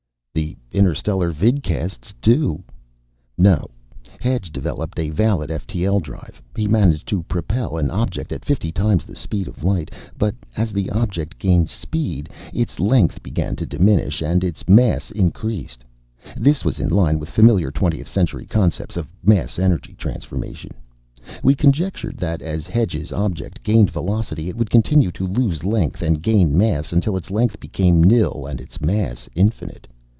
[0.33, 2.63] "The interstellar vidcasts do!
[3.37, 3.69] No,
[4.21, 6.41] Hedge developed a valid ftl drive.
[6.55, 9.91] He managed to propel an object at fifty times the speed of light.
[10.17, 15.83] But as the object gained speed, its length began to diminish and its mass increased.
[16.37, 20.71] This was in line with familiar twentieth century concepts of mass energy transformation.
[21.43, 26.23] We conjectured that as Hedge's object gained velocity it would continue to lose length and
[26.23, 29.87] gain mass until its length became nil and its mass infinite.